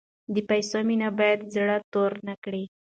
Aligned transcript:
د 0.33 0.35
پیسو 0.49 0.77
مینه 0.87 1.09
باید 1.19 1.39
زړه 1.55 1.77
تور 1.91 2.11
نکړي. 2.29 2.63